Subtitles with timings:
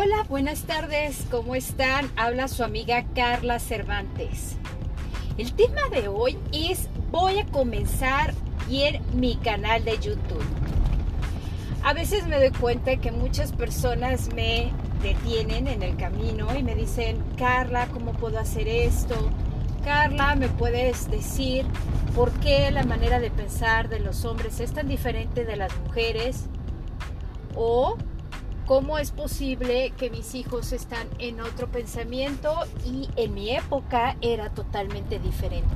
[0.00, 2.08] Hola, buenas tardes, ¿cómo están?
[2.14, 4.56] Habla su amiga Carla Cervantes.
[5.36, 8.32] El tema de hoy es voy a comenzar
[8.68, 10.44] bien mi canal de YouTube.
[11.82, 14.70] A veces me doy cuenta que muchas personas me
[15.02, 19.16] detienen en el camino y me dicen, Carla, ¿cómo puedo hacer esto?
[19.82, 21.66] Carla, ¿me puedes decir
[22.14, 26.44] por qué la manera de pensar de los hombres es tan diferente de las mujeres?
[27.56, 27.96] O
[28.68, 32.54] cómo es posible que mis hijos están en otro pensamiento
[32.84, 35.74] y en mi época era totalmente diferente.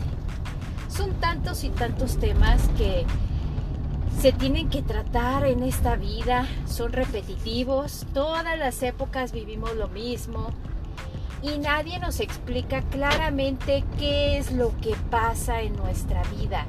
[0.90, 3.06] Son tantos y tantos temas que
[4.20, 10.48] se tienen que tratar en esta vida, son repetitivos, todas las épocas vivimos lo mismo
[11.42, 16.66] y nadie nos explica claramente qué es lo que pasa en nuestra vida.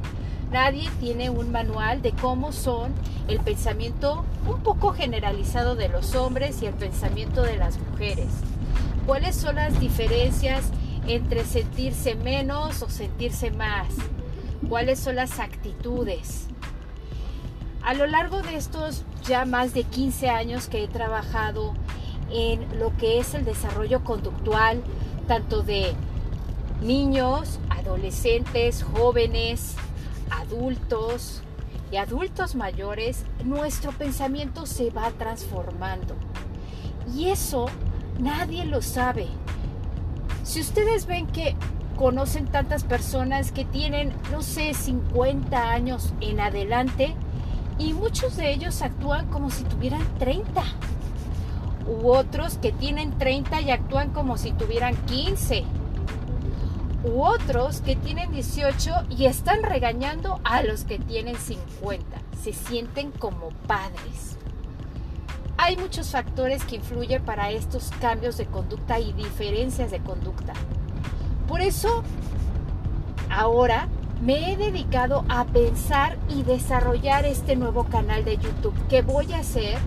[0.54, 2.94] Nadie tiene un manual de cómo son
[3.28, 8.28] el pensamiento un poco generalizado de los hombres y el pensamiento de las mujeres.
[9.08, 10.66] ¿Cuáles son las diferencias
[11.08, 13.88] entre sentirse menos o sentirse más?
[14.70, 16.46] ¿Cuáles son las actitudes?
[17.82, 21.74] A lo largo de estos ya más de 15 años que he trabajado
[22.30, 24.84] en lo que es el desarrollo conductual,
[25.28, 25.96] tanto de
[26.84, 29.78] niños, adolescentes, jóvenes,
[30.32, 31.42] adultos
[31.92, 36.16] y adultos mayores, nuestro pensamiento se va transformando.
[37.16, 37.68] Y eso
[38.20, 39.28] nadie lo sabe.
[40.44, 41.56] Si ustedes ven que
[41.98, 47.16] conocen tantas personas que tienen, no sé, 50 años en adelante,
[47.78, 50.64] y muchos de ellos actúan como si tuvieran 30.
[51.88, 55.64] U otros que tienen 30 y actúan como si tuvieran 15.
[57.04, 62.06] U otros que tienen 18 y están regañando a los que tienen 50.
[62.42, 64.38] Se sienten como padres.
[65.58, 70.54] Hay muchos factores que influyen para estos cambios de conducta y diferencias de conducta.
[71.48, 72.04] Por eso,
[73.30, 73.90] ahora
[74.22, 79.40] me he dedicado a pensar y desarrollar este nuevo canal de YouTube que voy a
[79.40, 79.78] hacer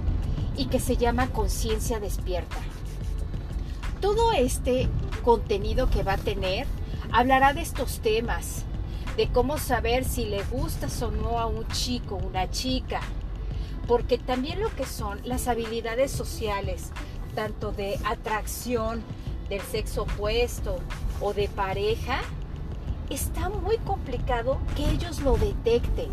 [0.56, 2.56] y que se llama Conciencia Despierta.
[4.02, 4.88] Todo este
[5.24, 6.66] contenido que va a tener
[7.12, 8.64] hablará de estos temas,
[9.16, 13.00] de cómo saber si le gustas o no a un chico, una chica,
[13.86, 16.90] porque también lo que son las habilidades sociales,
[17.34, 19.02] tanto de atracción
[19.48, 20.78] del sexo opuesto
[21.20, 22.20] o de pareja,
[23.10, 26.10] está muy complicado que ellos lo detecten.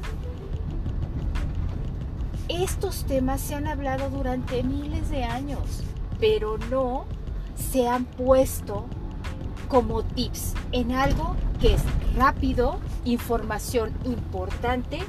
[2.47, 5.83] Estos temas se han hablado durante miles de años,
[6.19, 7.05] pero no
[7.55, 8.85] se han puesto
[9.68, 11.81] como tips en algo que es
[12.16, 15.00] rápido, información importante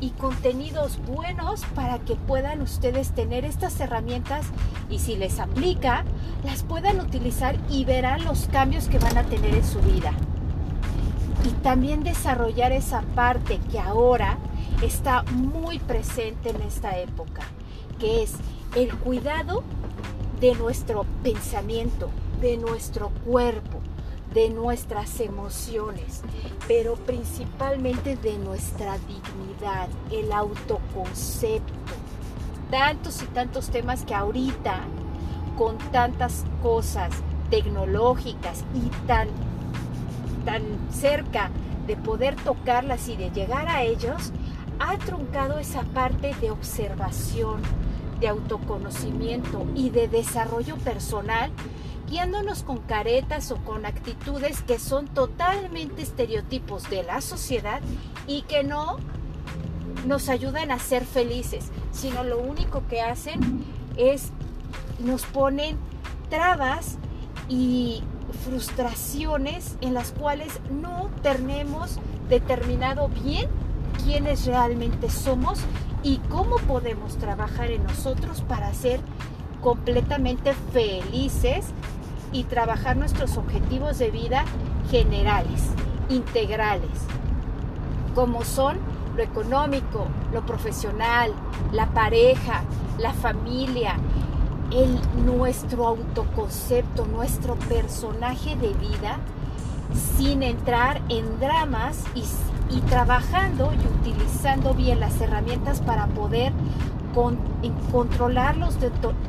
[0.00, 4.46] y contenidos buenos para que puedan ustedes tener estas herramientas
[4.90, 6.04] y si les aplica,
[6.44, 10.12] las puedan utilizar y verán los cambios que van a tener en su vida.
[11.44, 14.38] Y también desarrollar esa parte que ahora
[14.82, 17.42] está muy presente en esta época,
[18.00, 18.34] que es
[18.74, 19.62] el cuidado
[20.40, 23.78] de nuestro pensamiento, de nuestro cuerpo,
[24.34, 26.22] de nuestras emociones,
[26.66, 31.72] pero principalmente de nuestra dignidad, el autoconcepto.
[32.70, 34.80] Tantos y tantos temas que ahorita,
[35.58, 37.12] con tantas cosas
[37.50, 39.28] tecnológicas y tan
[40.44, 41.50] tan cerca
[41.86, 44.32] de poder tocarlas y de llegar a ellos,
[44.78, 47.60] ha truncado esa parte de observación,
[48.22, 51.50] de autoconocimiento y de desarrollo personal,
[52.08, 57.80] guiándonos con caretas o con actitudes que son totalmente estereotipos de la sociedad
[58.28, 58.98] y que no
[60.06, 63.64] nos ayudan a ser felices, sino lo único que hacen
[63.96, 64.30] es
[65.00, 65.76] nos ponen
[66.30, 66.98] trabas
[67.48, 68.04] y
[68.44, 73.48] frustraciones en las cuales no tenemos determinado bien
[74.04, 75.58] quiénes realmente somos
[76.02, 79.00] y cómo podemos trabajar en nosotros para ser
[79.60, 81.66] completamente felices
[82.32, 84.44] y trabajar nuestros objetivos de vida
[84.90, 85.70] generales,
[86.08, 86.90] integrales,
[88.14, 88.78] como son
[89.16, 91.32] lo económico, lo profesional,
[91.72, 92.62] la pareja,
[92.98, 93.96] la familia,
[94.72, 99.18] el, nuestro autoconcepto, nuestro personaje de vida,
[100.16, 102.24] sin entrar en dramas y,
[102.80, 106.52] trabajando y utilizando bien las herramientas para poder
[107.92, 108.78] controlar los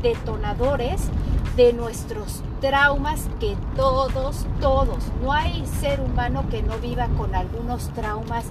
[0.02, 1.10] detonadores
[1.56, 7.90] de nuestros traumas que todos, todos, no hay ser humano que no viva con algunos
[7.90, 8.46] traumas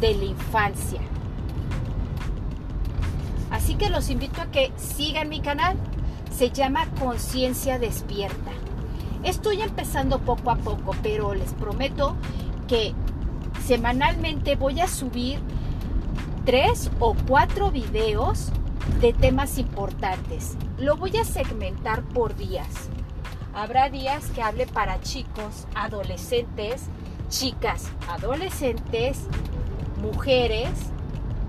[0.00, 1.00] de la infancia.
[3.50, 5.76] Así que los invito a que sigan mi canal,
[6.30, 8.52] Se llama Conciencia Despierta.
[9.24, 12.14] Estoy empezando poco a poco, pero les prometo
[12.68, 12.94] que
[13.64, 15.38] semanalmente voy a subir
[16.44, 18.50] tres o cuatro videos
[19.00, 20.56] de temas importantes.
[20.78, 22.68] Lo voy a segmentar por días.
[23.54, 26.86] Habrá días que hable para chicos, adolescentes,
[27.28, 29.26] chicas, adolescentes,
[30.00, 30.70] mujeres,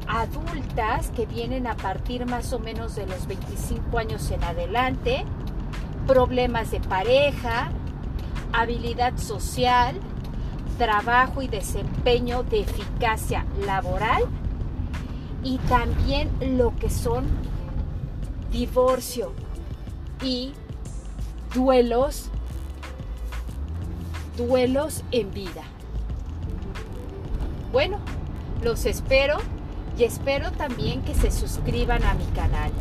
[0.07, 5.23] adultas que vienen a partir más o menos de los 25 años en adelante,
[6.07, 7.69] problemas de pareja,
[8.51, 9.95] habilidad social,
[10.79, 14.23] trabajo y desempeño de eficacia laboral
[15.43, 17.27] y también lo que son
[18.49, 19.33] divorcio
[20.23, 20.53] y
[21.53, 22.29] duelos,
[24.37, 25.63] duelos en vida.
[27.73, 27.97] Bueno,
[28.63, 29.37] los espero
[29.97, 32.71] y espero también que se suscriban a mi canal.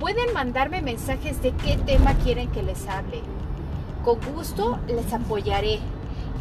[0.00, 3.22] Pueden mandarme mensajes de qué tema quieren que les hable.
[4.04, 5.78] Con gusto les apoyaré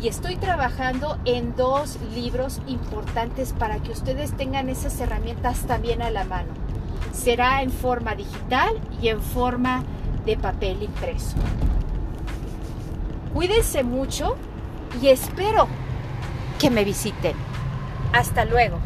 [0.02, 6.10] y estoy trabajando en dos libros importantes para que ustedes tengan esas herramientas también a
[6.10, 6.50] la mano.
[7.14, 9.84] Será en forma digital y en forma
[10.26, 11.36] de papel impreso.
[13.34, 14.36] Cuídense mucho
[15.02, 15.68] y espero
[16.60, 17.36] que me visiten.
[18.12, 18.80] Hasta luego.